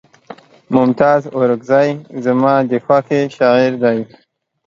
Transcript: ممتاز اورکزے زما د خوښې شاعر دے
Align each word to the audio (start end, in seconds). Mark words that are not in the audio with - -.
ممتاز 0.75 1.21
اورکزے 1.35 1.85
زما 2.25 2.53
د 2.69 2.71
خوښې 2.85 3.21
شاعر 3.37 3.71
دے 3.83 3.97